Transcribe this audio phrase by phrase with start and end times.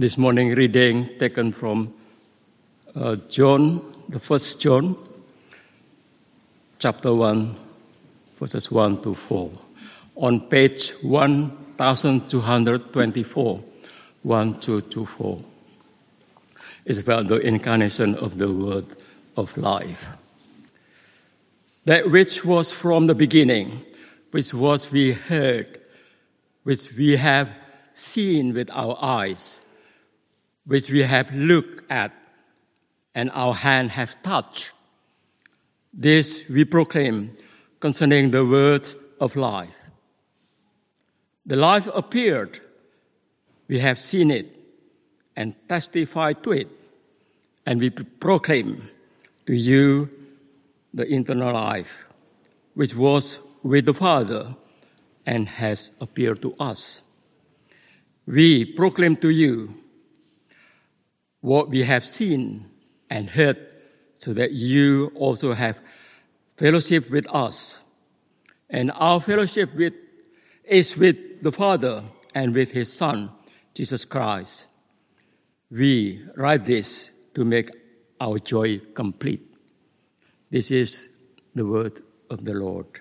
[0.00, 1.92] This morning reading taken from
[2.94, 4.96] uh, John, the first John,
[6.78, 7.54] chapter 1,
[8.38, 9.52] verses 1 to 4.
[10.16, 13.60] On page 1224,
[14.22, 15.38] 1 to 4
[16.86, 18.86] is about the incarnation of the Word
[19.36, 20.06] of life.
[21.84, 23.82] That which was from the beginning,
[24.30, 25.78] which was we heard,
[26.62, 27.50] which we have
[27.92, 29.60] seen with our eyes,
[30.66, 32.12] which we have looked at,
[33.14, 34.72] and our hand have touched.
[35.92, 37.36] This we proclaim
[37.80, 38.86] concerning the word
[39.20, 39.74] of life.
[41.46, 42.60] The life appeared,
[43.66, 44.46] we have seen it
[45.34, 46.68] and testified to it,
[47.66, 48.88] and we proclaim
[49.46, 50.10] to you
[50.94, 52.04] the eternal life,
[52.74, 54.54] which was with the Father
[55.26, 57.02] and has appeared to us.
[58.26, 59.74] We proclaim to you
[61.40, 62.70] what we have seen
[63.08, 63.58] and heard,
[64.18, 65.80] so that you also have
[66.56, 67.82] fellowship with us.
[68.68, 69.94] And our fellowship with,
[70.64, 73.30] is with the Father and with His Son,
[73.74, 74.68] Jesus Christ.
[75.70, 77.70] We write this to make
[78.20, 79.54] our joy complete.
[80.50, 81.08] This is
[81.54, 83.00] the word of the Lord.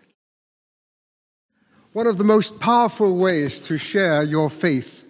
[1.94, 5.06] One of the most powerful ways to share your faith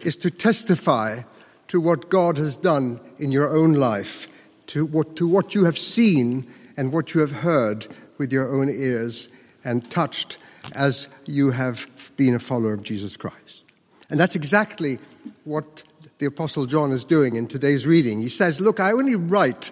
[0.00, 1.22] is to testify
[1.70, 4.26] to what God has done in your own life,
[4.66, 6.44] to what, to what you have seen
[6.76, 7.86] and what you have heard
[8.18, 9.28] with your own ears
[9.62, 10.36] and touched
[10.72, 13.66] as you have been a follower of Jesus Christ.
[14.10, 14.98] And that's exactly
[15.44, 15.84] what
[16.18, 18.20] the Apostle John is doing in today's reading.
[18.20, 19.70] He says, Look, I only write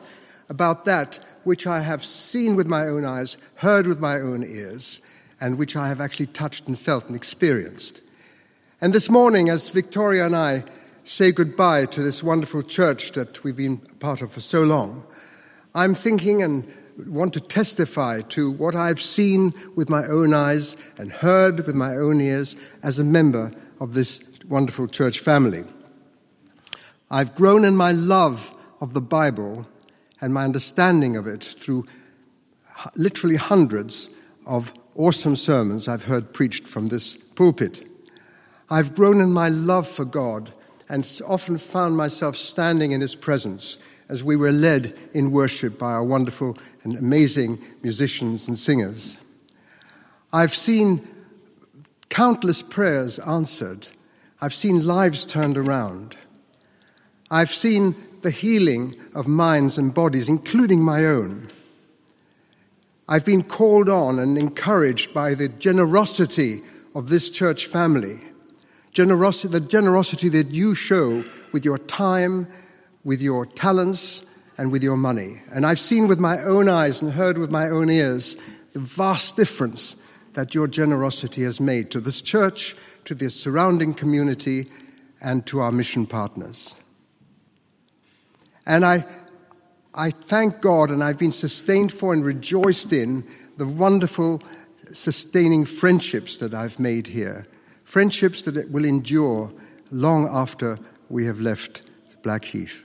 [0.49, 5.01] about that which I have seen with my own eyes, heard with my own ears
[5.41, 8.03] and which I have actually touched and felt and experienced.
[8.81, 10.63] And this morning, as Victoria and I
[11.09, 15.07] say goodbye to this wonderful church that we've been a part of for so long,
[15.75, 16.71] I'm thinking and
[17.07, 21.95] want to testify to what I've seen with my own eyes and heard with my
[21.95, 25.65] own ears as a member of this wonderful church family.
[27.11, 28.53] I've grown in my love
[28.83, 29.67] of the Bible
[30.21, 31.87] and my understanding of it through
[32.97, 34.11] literally hundreds
[34.45, 37.89] of awesome sermons I've heard preached from this pulpit.
[38.69, 40.53] I've grown in my love for God
[40.89, 43.79] and often found myself standing in His presence
[44.09, 49.17] as we were led in worship by our wonderful and amazing musicians and singers.
[50.33, 51.07] I've seen
[52.09, 53.89] countless prayers answered.
[54.41, 56.17] I've seen lives turned around.
[57.31, 61.51] I've seen the healing of minds and bodies, including my own.
[63.09, 66.63] I've been called on and encouraged by the generosity
[66.95, 68.21] of this church family,
[68.99, 71.23] generosity, the generosity that you show
[71.53, 72.49] with your time,
[73.05, 74.25] with your talents,
[74.59, 75.41] and with your money.
[75.53, 78.37] And I've seen with my own eyes and heard with my own ears
[78.73, 79.95] the vast difference
[80.35, 84.67] that your generosity has made to this church, to the surrounding community,
[85.21, 86.75] and to our mission partners.
[88.67, 89.05] And I
[89.95, 93.25] I thank God and I've been sustained for and rejoiced in
[93.59, 94.43] the wonderful
[94.91, 97.47] sustaining friendships that I've made here.
[97.89, 99.51] Friendships that will endure
[99.91, 100.79] long after
[101.09, 101.89] we have left
[102.23, 102.85] Blackheath.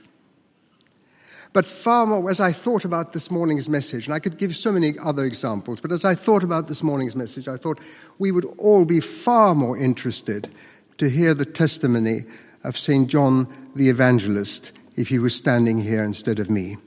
[1.52, 4.72] But far more, as I thought about this morning's message, and I could give so
[4.72, 7.80] many other examples, but as I thought about this morning's message, I thought
[8.18, 10.48] we would all be far more interested
[10.96, 12.24] to hear the testimony
[12.62, 13.06] of St.
[13.06, 16.78] John the Evangelist if he was standing here instead of me.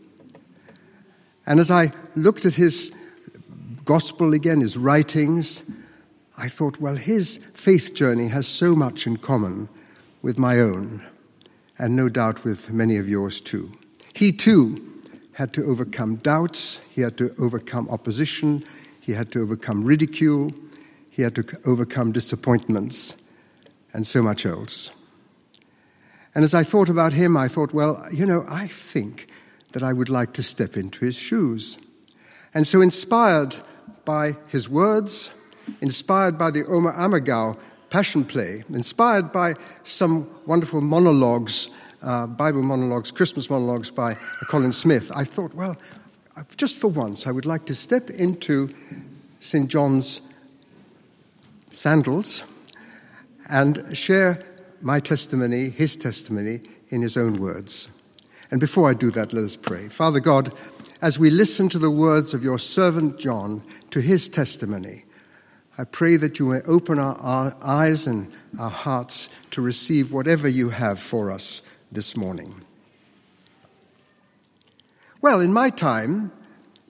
[1.46, 2.92] And as I looked at his
[3.86, 5.62] gospel again, his writings,
[6.38, 9.70] I thought, well, his faith journey has so much in common
[10.22, 11.06] with my own,
[11.80, 13.76] and no doubt with many of yours too.
[14.14, 14.84] He too
[15.34, 18.64] had to overcome doubts, he had to overcome opposition,
[19.02, 20.52] he had to overcome ridicule,
[21.10, 23.16] he had to overcome disappointments,
[23.94, 24.92] and so much else.
[26.36, 29.28] And as I thought about him, I thought, well, you know, I think
[29.74, 31.80] that I would like to step into his shoes.
[32.54, 33.56] And so, inspired
[34.06, 35.32] by his words,
[35.82, 37.58] inspired by the Oberammergau
[37.90, 41.70] Passion Play, inspired by some wonderful monologues,
[42.02, 44.16] uh, Bible monologues, Christmas monologues by
[44.48, 45.78] Colin Smith, I thought, well,
[46.58, 48.74] just for once, I would like to step into
[49.40, 49.68] St.
[49.68, 50.22] John's
[51.72, 52.44] sandals
[53.50, 54.44] and share
[54.82, 57.90] my testimony, his testimony, in his own words.
[58.52, 59.90] And before I do that, let us pray.
[59.90, 60.54] Father God,
[61.02, 65.04] as we listen to the words of your servant John, to his testimony,
[65.78, 70.48] I pray that you may open our, our eyes and our hearts to receive whatever
[70.48, 72.62] you have for us this morning.
[75.22, 76.32] Well, in my time,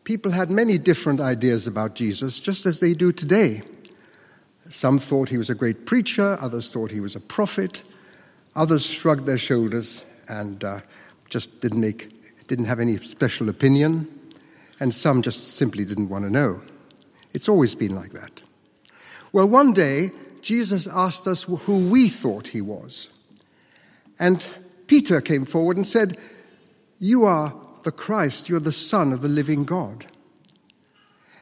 [0.05, 3.61] people had many different ideas about Jesus, just as they do today.
[4.69, 7.83] Some thought he was a great preacher, others thought he was a prophet,
[8.55, 10.79] others shrugged their shoulders and uh,
[11.29, 14.07] just didn't, make, didn't have any special opinion,
[14.79, 16.61] and some just simply didn't want to know.
[17.33, 18.41] It's always been like that.
[19.33, 23.09] Well, one day, Jesus asked us who we thought he was.
[24.19, 24.45] And
[24.87, 26.17] Peter came forward and said,
[26.99, 27.53] You are
[27.83, 30.05] the Christ, you're the Son of the living God.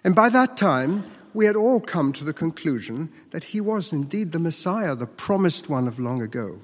[0.04, 1.04] And by that time,
[1.34, 5.70] we had all come to the conclusion that he was indeed the Messiah, the promised
[5.70, 6.62] one of long ago.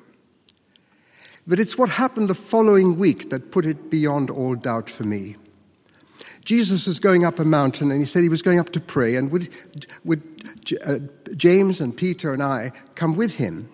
[1.45, 5.35] But it's what happened the following week that put it beyond all doubt for me.
[6.45, 9.15] Jesus was going up a mountain and he said he was going up to pray,
[9.15, 9.49] and would,
[10.03, 10.40] would
[10.73, 10.99] Uh,
[11.35, 13.69] James and Peter and I come with him?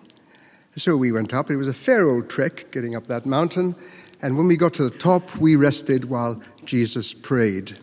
[0.76, 1.50] So we went up.
[1.50, 3.74] It was a fair old trek getting up that mountain,
[4.22, 7.76] and when we got to the top, we rested while Jesus prayed.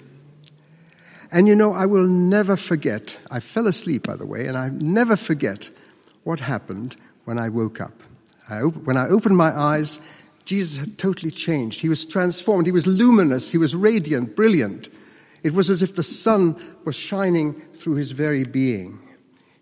[1.32, 4.70] And you know, I will never forget, I fell asleep, by the way, and I
[4.70, 5.70] never forget
[6.24, 6.96] what happened
[7.26, 7.94] when I woke up.
[8.50, 10.00] I op- when I opened my eyes,
[10.46, 11.82] Jesus had totally changed.
[11.82, 12.68] He was transformed.
[12.68, 13.52] He was luminous.
[13.52, 14.90] He was radiant, brilliant.
[15.44, 19.00] It was as if the sun was shining through his very being.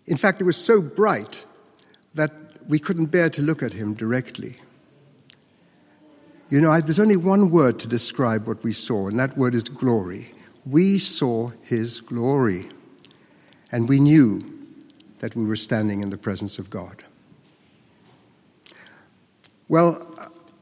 [0.06, 1.44] In fact, it was so bright
[2.14, 2.32] that
[2.68, 4.56] we couldn't bear to look at him directly.
[6.50, 9.54] You know, I, there's only one word to describe what we saw, and that word
[9.54, 10.26] is glory.
[10.66, 12.68] We saw his glory,
[13.72, 14.50] and we knew
[15.18, 17.02] that we were standing in the presence of God.
[19.68, 20.06] Well,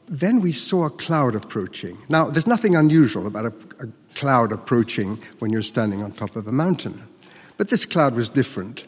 [0.08, 1.98] then we saw a cloud approaching.
[2.08, 6.46] Now, there's nothing unusual about a, a cloud approaching when you're standing on top of
[6.46, 7.02] a mountain,
[7.58, 8.86] but this cloud was different.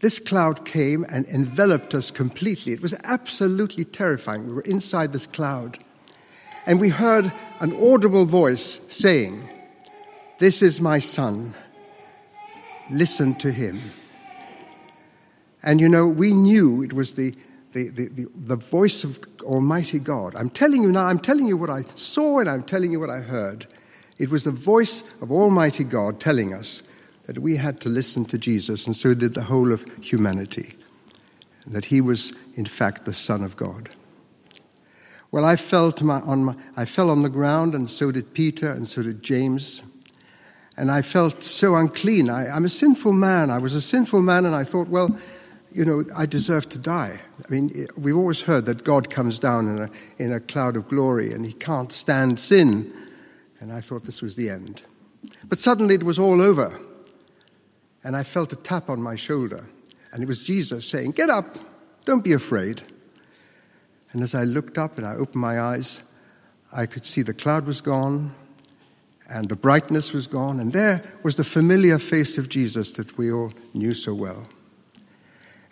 [0.00, 2.72] This cloud came and enveloped us completely.
[2.72, 4.46] It was absolutely terrifying.
[4.46, 5.78] We were inside this cloud.
[6.66, 7.30] And we heard
[7.60, 9.46] an audible voice saying,
[10.38, 11.54] This is my son.
[12.90, 13.80] Listen to him.
[15.62, 17.34] And you know, we knew it was the,
[17.72, 20.34] the, the, the, the voice of Almighty God.
[20.34, 23.10] I'm telling you now, I'm telling you what I saw and I'm telling you what
[23.10, 23.66] I heard.
[24.18, 26.82] It was the voice of Almighty God telling us
[27.30, 30.74] that we had to listen to Jesus, and so did the whole of humanity,
[31.64, 33.88] that he was, in fact, the Son of God.
[35.30, 38.72] Well, I fell, my, on my, I fell on the ground, and so did Peter,
[38.72, 39.80] and so did James.
[40.76, 42.28] And I felt so unclean.
[42.28, 43.48] I, I'm a sinful man.
[43.48, 45.16] I was a sinful man, and I thought, well,
[45.70, 47.20] you know, I deserve to die.
[47.38, 50.88] I mean, we've always heard that God comes down in a, in a cloud of
[50.88, 52.92] glory and he can't stand sin.
[53.60, 54.82] And I thought this was the end.
[55.44, 56.76] But suddenly it was all over
[58.04, 59.68] and I felt a tap on my shoulder.
[60.12, 61.58] And it was Jesus saying, Get up,
[62.04, 62.82] don't be afraid.
[64.12, 66.02] And as I looked up and I opened my eyes,
[66.72, 68.34] I could see the cloud was gone
[69.30, 73.32] and the brightness was gone, and there was the familiar face of Jesus that we
[73.32, 74.44] all knew so well.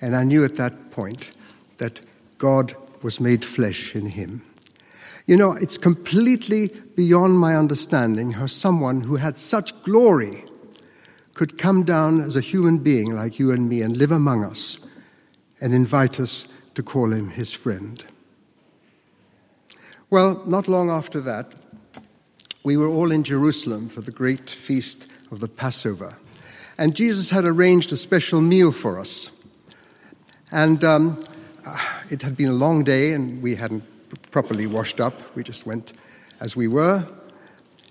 [0.00, 1.32] And I knew at that point
[1.78, 2.00] that
[2.38, 4.42] God was made flesh in him.
[5.26, 10.44] You know, it's completely beyond my understanding how someone who had such glory
[11.38, 14.76] could come down as a human being like you and me and live among us
[15.60, 18.04] and invite us to call him his friend.
[20.10, 21.52] Well, not long after that,
[22.64, 26.18] we were all in Jerusalem for the great feast of the Passover.
[26.76, 29.30] And Jesus had arranged a special meal for us.
[30.50, 31.22] And um,
[32.10, 33.84] it had been a long day, and we hadn't
[34.32, 35.14] properly washed up.
[35.36, 35.92] We just went
[36.40, 37.06] as we were.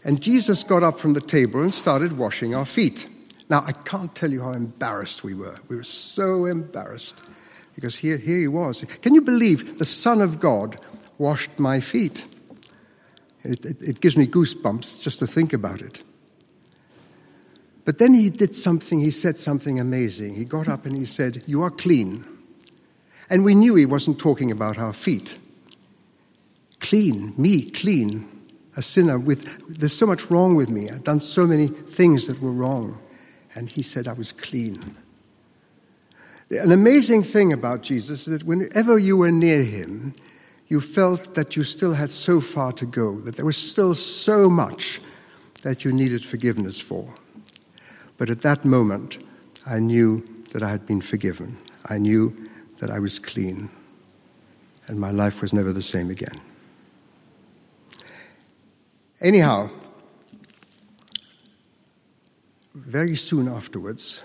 [0.03, 3.07] And Jesus got up from the table and started washing our feet.
[3.49, 5.59] Now, I can't tell you how embarrassed we were.
[5.69, 7.21] We were so embarrassed
[7.75, 8.83] because here, here he was.
[9.01, 10.79] Can you believe the Son of God
[11.17, 12.25] washed my feet?
[13.43, 16.03] It, it, it gives me goosebumps just to think about it.
[17.85, 20.35] But then he did something, he said something amazing.
[20.35, 22.25] He got up and he said, You are clean.
[23.29, 25.37] And we knew he wasn't talking about our feet.
[26.81, 28.27] Clean, me, clean,
[28.75, 30.89] a sinner with, there's so much wrong with me.
[30.89, 32.99] I've done so many things that were wrong
[33.57, 34.95] and he said I was clean.
[36.51, 40.13] An amazing thing about Jesus is that whenever you were near him,
[40.67, 44.47] you felt that you still had so far to go, that there was still so
[44.47, 45.01] much
[45.63, 47.11] that you needed forgiveness for.
[48.17, 49.17] But at that moment,
[49.65, 50.23] I knew
[50.53, 51.57] that I had been forgiven.
[51.89, 52.35] I knew
[52.79, 53.69] that I was clean,
[54.87, 56.39] and my life was never the same again.
[59.19, 59.71] Anyhow,
[62.85, 64.23] very soon afterwards,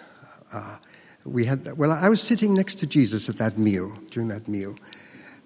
[0.52, 0.76] uh,
[1.24, 4.76] we had, well, I was sitting next to Jesus at that meal, during that meal.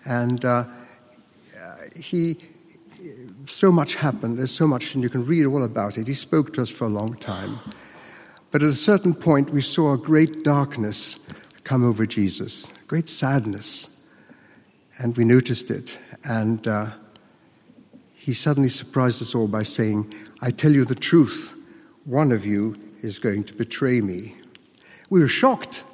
[0.04, 0.64] And uh,
[1.94, 2.36] he,
[3.44, 4.38] so much happened.
[4.38, 6.06] There's so much, and you can read all about it.
[6.06, 7.58] He spoke to us for a long time.
[8.50, 11.18] But at a certain point, we saw a great darkness
[11.64, 13.88] come over Jesus, great sadness.
[14.98, 15.98] And we noticed it.
[16.24, 16.86] And uh,
[18.14, 21.54] he suddenly surprised us all by saying, I tell you the truth,
[22.04, 24.34] one of you is going to betray me.
[25.08, 25.84] We were shocked.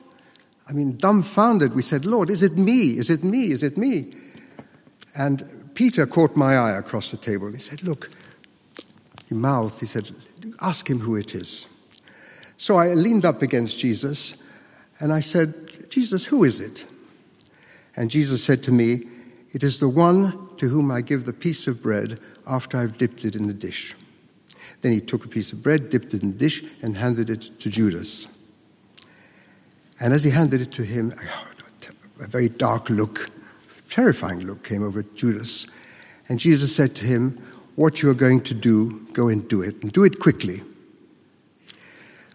[0.68, 1.74] I mean, dumbfounded.
[1.74, 2.98] We said, Lord, is it me?
[2.98, 3.52] Is it me?
[3.52, 4.14] Is it me?
[5.14, 7.52] And Peter caught my eye across the table.
[7.52, 8.10] He said, Look,
[9.28, 10.10] he mouthed, he said,
[10.60, 11.66] Ask him who it is.
[12.56, 14.36] So I leaned up against Jesus
[14.98, 16.86] and I said, Jesus, who is it?
[17.96, 19.08] And Jesus said to me,
[19.52, 23.24] It is the one to whom I give the piece of bread after I've dipped
[23.24, 23.94] it in the dish.
[24.82, 27.58] Then he took a piece of bread, dipped it in the dish, and handed it
[27.60, 28.26] to Judas.
[30.00, 31.12] And as he handed it to him,
[32.20, 33.30] a very dark look,
[33.88, 35.66] terrifying look came over Judas.
[36.28, 37.40] And Jesus said to him,
[37.76, 40.62] What you are going to do, go and do it, and do it quickly.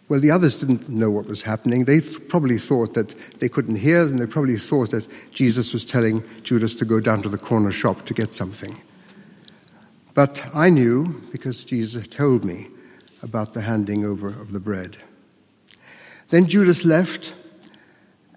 [0.09, 1.83] Well, the others didn't know what was happening.
[1.83, 6.23] They probably thought that they couldn't hear, and they probably thought that Jesus was telling
[6.43, 8.81] Judas to go down to the corner shop to get something.
[10.17, 12.69] But I knew, because Jesus told me,
[13.21, 14.97] about the handing over of the bread.
[16.29, 17.35] Then Judas left,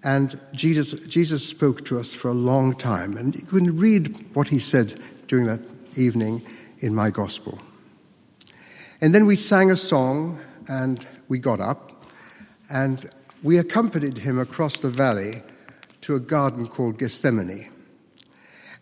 [0.03, 3.17] and Jesus, Jesus spoke to us for a long time.
[3.17, 5.61] And you can read what he said during that
[5.95, 6.45] evening
[6.81, 7.57] in my gospel.
[9.01, 12.05] And then we sang a song, and we got up,
[12.69, 13.09] and
[13.41, 15.41] we accompanied him across the valley
[16.01, 17.71] to a garden called Gethsemane.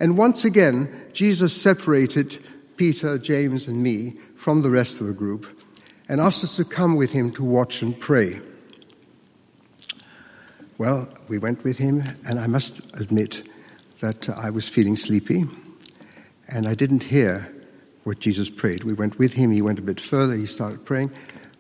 [0.01, 2.44] And once again, Jesus separated
[2.79, 5.45] Peter, James, and me from the rest of the group
[6.07, 8.39] and asked us to come with him to watch and pray.
[10.77, 13.43] Well, we went with him, and I must admit
[14.00, 15.43] that I was feeling sleepy,
[16.48, 17.53] and I didn't hear
[18.05, 18.86] what Jesus prayed.
[18.86, 21.12] We went with him, he went a bit further, he started praying,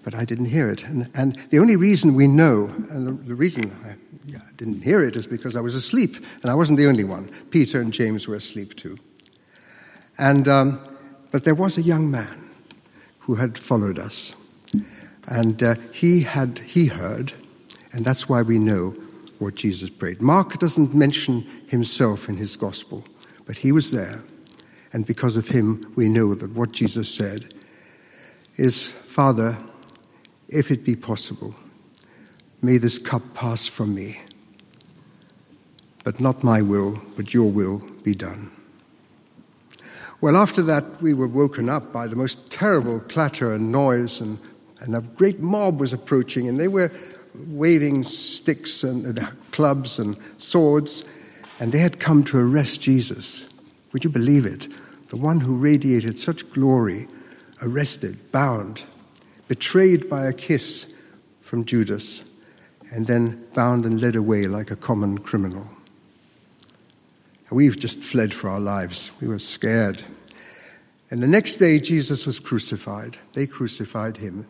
[0.05, 0.85] but I didn't hear it.
[0.85, 3.95] And, and the only reason we know, and the, the reason I,
[4.25, 7.29] yeah, didn't hear it, is because I was asleep, and I wasn't the only one.
[7.49, 8.97] Peter and James were asleep too.
[10.17, 10.79] And, um,
[11.31, 12.49] but there was a young man
[13.19, 14.33] who had followed us,
[15.27, 17.33] and uh, he had he heard,
[17.91, 18.95] and that's why we know
[19.39, 20.21] what Jesus prayed.
[20.21, 23.05] Mark doesn't mention himself in his gospel,
[23.45, 24.23] but he was there.
[24.91, 27.53] And because of him, we know that what Jesus said
[28.57, 29.57] is Father,
[30.49, 31.55] if it be possible,
[32.61, 34.19] may this cup pass from me.
[36.03, 38.51] But not my will, but your will be done.
[40.21, 44.37] Well, after that, we were woken up by the most terrible clatter and noise, and,
[44.81, 46.91] and a great mob was approaching, and they were
[47.47, 49.17] waving sticks and
[49.51, 51.05] clubs and swords,
[51.61, 53.47] and they had come to arrest Jesus.
[53.93, 54.67] Would you believe it?
[55.07, 57.07] The one who radiated such glory,
[57.61, 58.83] arrested, bound,
[59.47, 60.85] betrayed by a kiss
[61.39, 62.25] from Judas,
[62.91, 65.65] and then bound and led away like a common criminal.
[67.51, 69.09] We've just fled for our lives.
[69.19, 70.03] We were scared.
[71.09, 73.17] And the next day, Jesus was crucified.
[73.33, 74.47] They crucified him.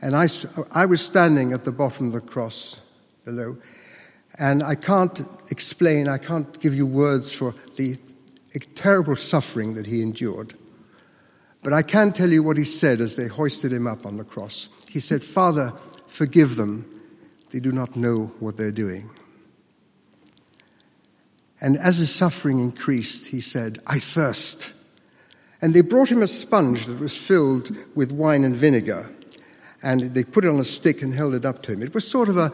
[0.00, 0.28] And I,
[0.70, 2.80] I was standing at the bottom of the cross
[3.24, 3.56] below.
[4.38, 7.98] And I can't explain, I can't give you words for the
[8.74, 10.54] terrible suffering that he endured.
[11.62, 14.24] But I can tell you what he said as they hoisted him up on the
[14.24, 14.68] cross.
[14.88, 15.72] He said, Father,
[16.06, 16.90] forgive them.
[17.50, 19.10] They do not know what they're doing.
[21.62, 24.70] And as his suffering increased, he said, I thirst.
[25.62, 29.10] And they brought him a sponge that was filled with wine and vinegar
[29.82, 31.82] and they put it on a stick and held it up to him.
[31.82, 32.52] It was sort of a,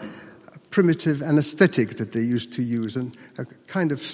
[0.70, 4.04] primitive anesthetic that they used to use, and a kind of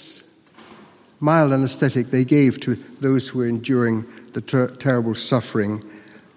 [1.19, 5.83] mild anesthetic they gave to those who were enduring the ter- terrible suffering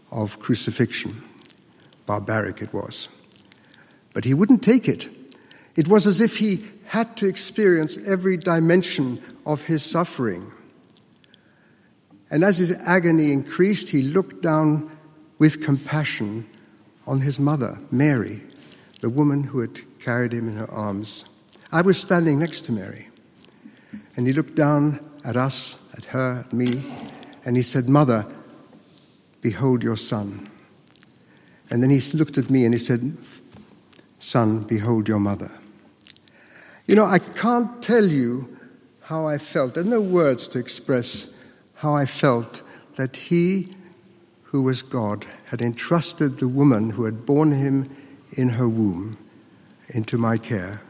[0.09, 1.21] of crucifixion.
[2.07, 3.09] Barbaric it was.
[4.15, 5.07] But he wouldn't take it.
[5.75, 10.51] It was as if he had to experience every dimension of his suffering.
[12.31, 14.89] And as his agony increased, he looked down
[15.37, 16.47] with compassion
[17.05, 18.41] on his mother, Mary,
[19.01, 21.25] the woman who had carried him in her arms.
[21.71, 23.09] I was standing next to Mary,
[24.15, 26.93] and he looked down at us, at her, at me,
[27.45, 28.25] and he said, Mother,
[29.41, 30.49] behold your son.
[31.69, 33.17] And then he looked at me and he said,
[34.19, 35.51] Son, behold your mother.
[36.87, 38.57] You know, I can't tell you
[39.01, 39.75] how I felt.
[39.75, 41.33] There are no words to express
[41.75, 42.61] how I felt
[42.95, 43.67] that he
[44.51, 47.93] who was God, had entrusted the woman who had borne him
[48.37, 49.17] in her womb
[49.89, 50.81] into my care.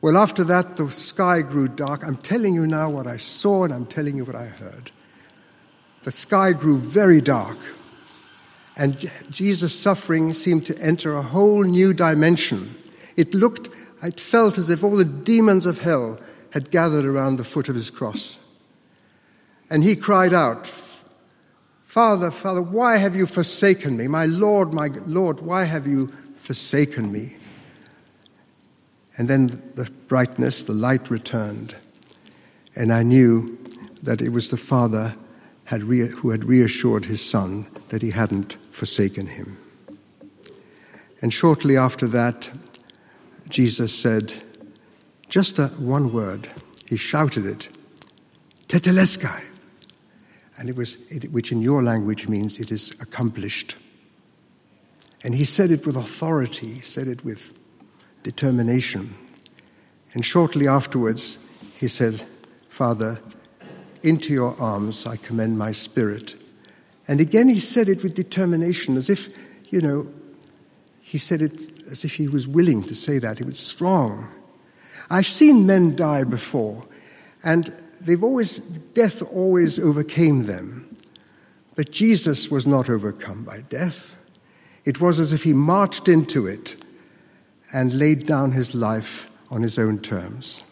[0.00, 2.04] Well, after that, the sky grew dark.
[2.04, 4.90] I'm telling you now what I saw, and I'm telling you what I heard.
[6.04, 7.58] The sky grew very dark,
[8.76, 12.76] and Jesus' suffering seemed to enter a whole new dimension.
[13.16, 13.68] It looked,
[14.02, 16.18] it felt as if all the demons of hell
[16.50, 18.38] had gathered around the foot of his cross.
[19.70, 20.66] And he cried out,
[21.86, 24.08] Father, Father, why have you forsaken me?
[24.08, 27.36] My Lord, my Lord, why have you forsaken me?
[29.16, 31.74] And then the brightness, the light returned.
[32.74, 33.58] And I knew
[34.02, 35.14] that it was the Father
[35.64, 39.58] had re- who had reassured his Son that he hadn't forsaken him.
[41.20, 42.50] And shortly after that,
[43.48, 44.34] Jesus said,
[45.28, 46.50] just a, one word.
[46.86, 47.68] He shouted it,
[48.68, 49.44] Tetelestai.
[50.58, 50.96] And it was,
[51.30, 53.74] which in your language means it is accomplished.
[55.24, 57.52] And he said it with authority, he said it with
[58.22, 59.14] determination.
[60.14, 61.38] And shortly afterwards,
[61.74, 62.22] he said,
[62.68, 63.20] Father,
[64.02, 66.34] into your arms I commend my spirit.
[67.08, 69.28] And again, he said it with determination, as if,
[69.70, 70.08] you know,
[71.00, 73.38] he said it as if he was willing to say that.
[73.38, 74.26] He was strong.
[75.10, 76.86] I've seen men die before,
[77.44, 77.70] and
[78.00, 78.58] they've always,
[78.94, 80.96] death always overcame them.
[81.76, 84.16] But Jesus was not overcome by death.
[84.84, 86.76] It was as if he marched into it
[87.72, 90.62] and laid down his life on his own terms.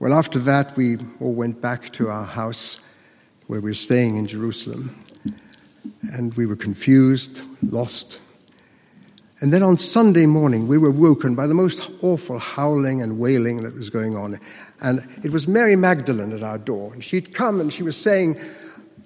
[0.00, 2.78] Well, after that, we all went back to our house
[3.46, 4.98] where we were staying in Jerusalem,
[6.12, 8.18] and we were confused, lost.
[9.40, 13.62] And then on Sunday morning, we were woken by the most awful howling and wailing
[13.62, 14.40] that was going on.
[14.80, 16.92] And it was Mary Magdalene at our door.
[16.94, 18.40] And she'd come and she was saying,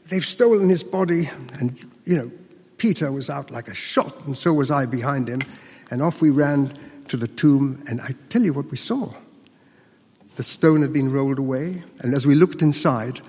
[0.08, 1.30] They've stolen his body.
[1.58, 2.30] And, you know,
[2.78, 5.40] Peter was out like a shot, and so was I behind him.
[5.90, 6.72] And off we ran
[7.08, 9.12] to the tomb, and I tell you what we saw.
[10.36, 13.20] The stone had been rolled away, and as we looked inside,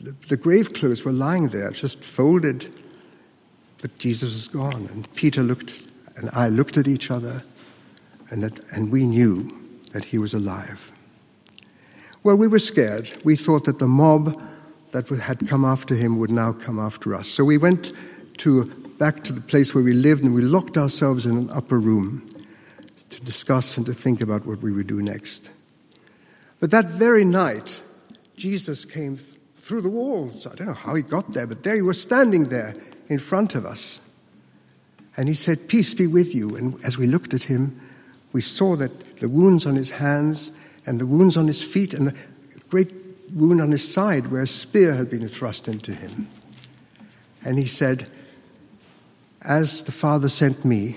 [0.00, 2.81] the, grave clothes were lying there, just folded,
[3.82, 4.88] but Jesus was gone.
[4.92, 5.82] And Peter looked,
[6.16, 7.42] and I looked at each other,
[8.30, 9.52] and, that, and we knew
[9.92, 10.90] that he was alive.
[12.22, 13.12] Well, we were scared.
[13.24, 14.40] We thought that the mob
[14.92, 17.28] that had come after him would now come after us.
[17.28, 17.92] So we went
[18.38, 18.64] to
[18.98, 22.24] back to the place where we lived and we locked ourselves in an upper room
[23.10, 25.50] to discuss and to think about what we would do next.
[26.60, 27.82] But that very night,
[28.36, 29.18] Jesus came
[29.56, 30.46] through the walls.
[30.46, 32.76] I don't know how he got there, but there he was standing there
[33.08, 34.00] in front of us.
[35.16, 36.56] And he said, Peace be with you.
[36.56, 37.80] And as we looked at him,
[38.32, 40.52] we saw that the wounds on his hands
[40.86, 42.16] and the wounds on his feet and the
[42.70, 42.92] great
[43.34, 46.28] wound on his side where a spear had been thrust into him.
[47.44, 48.08] And he said,
[49.42, 50.96] as the Father sent me,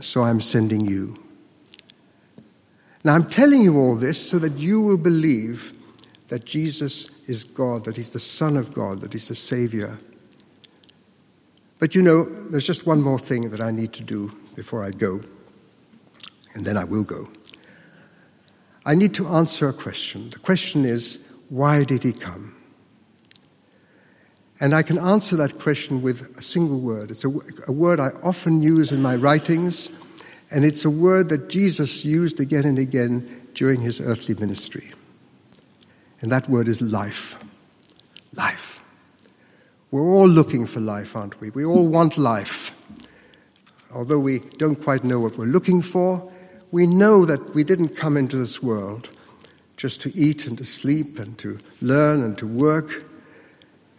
[0.00, 1.22] so I'm sending you.
[3.04, 5.72] Now, I'm telling you all this so that you will believe
[6.28, 9.98] that Jesus is God, that He's the Son of God, that He's the Savior.
[11.80, 14.90] But you know, there's just one more thing that I need to do before I
[14.90, 15.22] go,
[16.54, 17.28] and then I will go.
[18.84, 20.30] I need to answer a question.
[20.30, 22.54] The question is why did He come?
[24.60, 27.10] And I can answer that question with a single word.
[27.10, 27.30] It's a,
[27.66, 29.88] a, word I often use in my writings,
[30.50, 34.92] and it's a word that Jesus used again and again during his earthly ministry.
[36.20, 37.40] And that word is life.
[37.40, 37.49] Life.
[39.90, 41.50] We're all looking for life, aren't we?
[41.50, 42.72] We all want life.
[43.92, 46.30] Although we don't quite know what we're looking for,
[46.70, 49.10] we know that we didn't come into this world
[49.76, 53.04] just to eat and to sleep and to learn and to work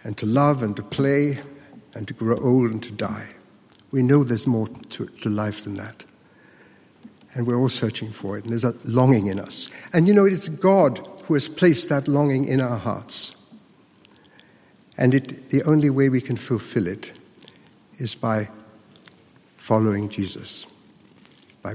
[0.03, 1.39] and to love and to play
[1.93, 3.27] and to grow old and to die.
[3.91, 6.05] We know there's more to, to life than that.
[7.33, 9.69] And we're all searching for it, and there's a longing in us.
[9.93, 13.40] And you know, it's God who has placed that longing in our hearts.
[15.01, 17.11] And it, the only way we can fulfill it
[17.97, 18.49] is by
[19.57, 20.67] following Jesus.
[21.63, 21.73] By,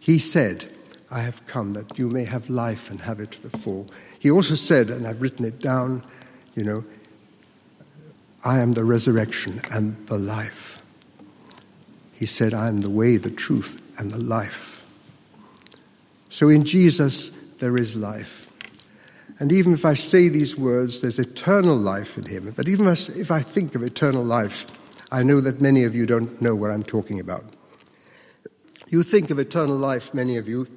[0.00, 0.68] he said,
[1.10, 3.86] I have come that you may have life and have it to the full.
[4.18, 6.04] He also said, and I've written it down,
[6.54, 6.84] you know,
[8.44, 10.78] I am the resurrection and the life.
[12.14, 14.84] He said, I am the way, the truth, and the life.
[16.28, 18.41] So in Jesus, there is life.
[19.42, 22.52] And even if I say these words, there's eternal life in him.
[22.56, 24.66] But even if I think of eternal life,
[25.10, 27.44] I know that many of you don't know what I'm talking about.
[28.88, 30.68] You think of eternal life, many of you,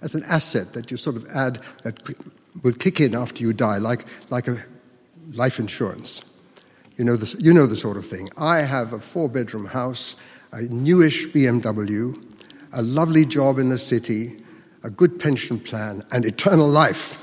[0.00, 2.02] as an asset that you sort of add that
[2.62, 4.56] will kick in after you die, like, like a
[5.32, 6.22] life insurance.
[6.96, 8.30] You know, the, you know the sort of thing.
[8.38, 10.16] I have a four bedroom house,
[10.50, 12.16] a newish BMW.
[12.72, 14.42] a lovely job in the city,
[14.82, 17.21] a good pension plan, and eternal life.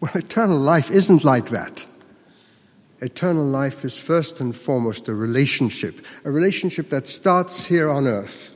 [0.00, 1.86] Well, eternal life isn't like that.
[3.00, 8.54] Eternal life is first and foremost a relationship, a relationship that starts here on earth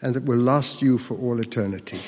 [0.00, 2.00] and that will last you for all eternity.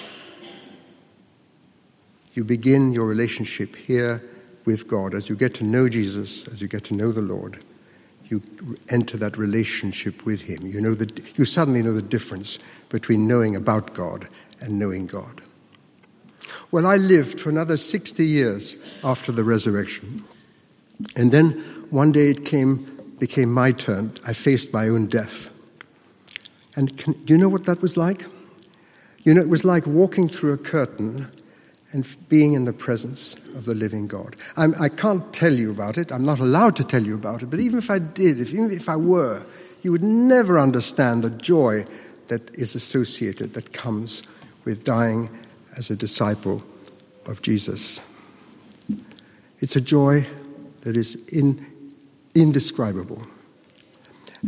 [2.34, 4.22] You begin your relationship here
[4.64, 5.14] with God.
[5.14, 7.62] As you get to know Jesus, as you get to know the Lord,
[8.24, 8.42] you
[8.88, 10.66] enter that relationship with Him.
[10.66, 12.58] You, know the, you suddenly know the difference
[12.88, 14.28] between knowing about God
[14.60, 15.42] and knowing God.
[16.74, 20.24] Well, I lived for another 60 years after the resurrection.
[21.14, 21.52] And then
[21.90, 22.84] one day it came,
[23.20, 24.12] became my turn.
[24.26, 25.48] I faced my own death.
[26.74, 28.26] And can, do you know what that was like?
[29.22, 31.30] You know, it was like walking through a curtain
[31.92, 34.34] and being in the presence of the living God.
[34.56, 36.10] I'm, I can not tell you about it.
[36.10, 37.50] I'm not allowed to tell you about it.
[37.50, 39.46] But even if I did, if, even if I were,
[39.82, 41.84] you would never understand the joy
[42.26, 44.24] that is associated, that comes
[44.64, 45.30] with dying
[45.76, 46.62] as a disciple
[47.26, 48.00] of Jesus.
[49.60, 50.26] It's a joy
[50.82, 51.64] that is in,
[52.34, 53.22] indescribable.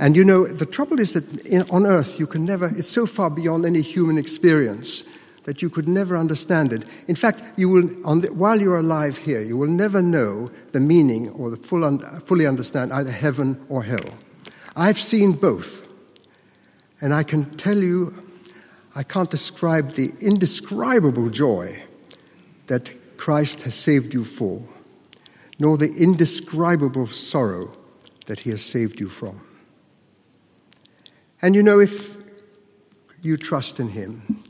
[0.00, 3.06] And you know, the trouble is that in, on earth, you can never, it's so
[3.06, 5.04] far beyond any human experience
[5.44, 6.84] that you could never understand it.
[7.06, 7.86] In fact, you will,
[8.20, 12.00] the, while you're alive here, you will never know the meaning or the full un,
[12.26, 14.04] fully understand either heaven or hell.
[14.74, 15.86] I've seen both.
[17.00, 18.25] And I can tell you,
[18.96, 21.82] I can't describe the indescribable joy
[22.66, 24.62] that Christ has saved you for,
[25.58, 27.76] nor the indescribable sorrow
[28.24, 29.46] that he has saved you from.
[31.42, 32.16] And you know, if
[33.20, 34.42] you trust in him,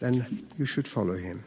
[0.00, 1.44] then you should follow him.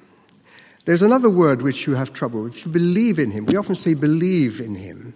[0.85, 2.47] There's another word which you have trouble.
[2.47, 5.13] If you believe in him, we often say believe in him.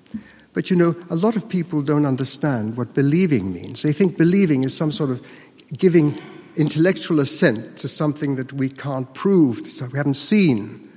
[0.52, 3.82] But you know, a lot of people don't understand what believing means.
[3.82, 5.26] They think believing is some sort of
[5.78, 6.20] giving
[6.56, 10.92] intellectual assent to something that we can't prove, so we haven't seen.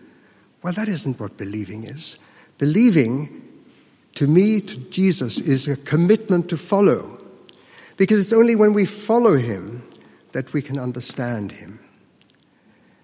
[0.63, 2.19] Well, that isn't what believing is.
[2.59, 3.43] Believing,
[4.15, 7.19] to me, to Jesus, is a commitment to follow.
[7.97, 9.83] Because it's only when we follow him
[10.33, 11.79] that we can understand him.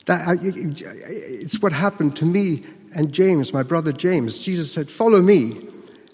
[0.06, 4.38] That, it's what happened to me and James, my brother James.
[4.40, 5.52] Jesus said, Follow me.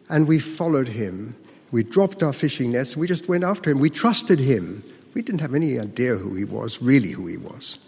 [0.09, 1.35] And we followed him.
[1.73, 2.97] We dropped our fishing nets.
[2.97, 3.79] We just went after him.
[3.79, 4.85] We trusted him.
[5.17, 7.79] We didn't have any idea who he was, really who he was.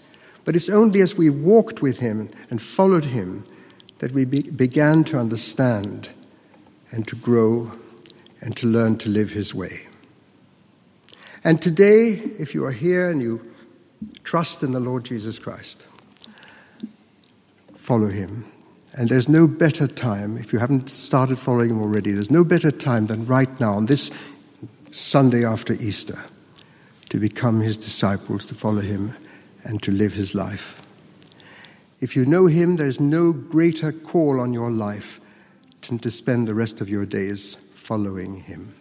[0.46, 3.44] But it's only as we walked with him and followed him
[3.98, 6.08] that we be- began to understand
[6.90, 7.72] and to grow
[8.40, 9.88] and to learn to live his way.
[11.44, 13.42] And today, if you are here and you
[14.24, 15.86] trust in the Lord Jesus Christ,
[17.76, 18.46] follow him.
[18.94, 22.70] And there's no better time, if you haven't started following him already, there's no better
[22.70, 24.10] time than right now, on this
[24.92, 26.18] Sunday after Easter,
[27.10, 29.14] to become his disciples, to follow him,
[29.64, 30.82] and to live his life.
[32.00, 35.20] If you know him, there's no greater call on your life
[35.88, 38.74] than to spend the rest of your days following him.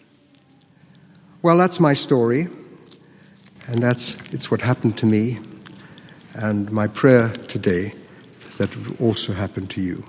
[1.42, 2.48] Well, that's my story,
[3.68, 5.40] and that's it's what happened to me.
[6.36, 7.94] And my prayer today
[8.58, 10.08] that would also happen to you.